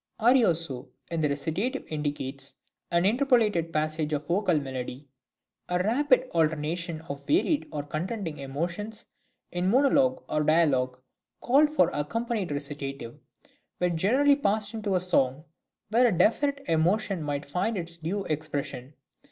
[0.19, 2.55] Arioso in the recitative indicates
[2.89, 5.07] an interpolated passage of vocal melody.
[5.69, 9.05] A rapid alternation of varied or contending emotions
[9.51, 10.99] in monologue or dialogue
[11.39, 13.19] called for accompanied recitative,
[13.77, 15.45] which generally passed into a song,
[15.89, 18.95] where a definite emotion might find its due expression.